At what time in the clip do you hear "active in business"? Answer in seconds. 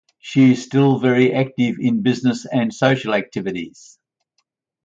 1.31-2.47